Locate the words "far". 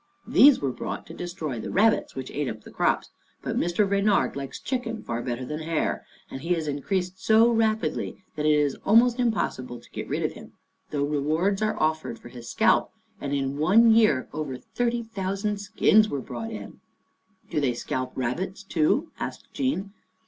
5.03-5.21